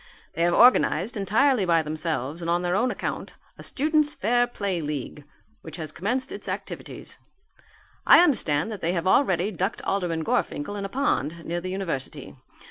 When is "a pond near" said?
10.85-11.61